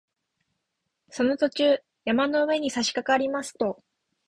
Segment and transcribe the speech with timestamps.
[1.11, 3.83] その途中、山の上にさしかかりますと